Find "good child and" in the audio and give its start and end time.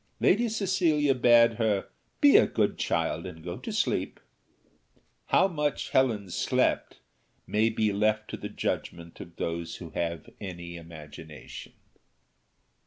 2.47-3.43